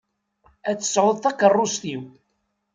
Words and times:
Ad 0.69 0.75
tt-tesɛuḍ 0.77 1.17
takeṛṛust-iw. 1.19 2.03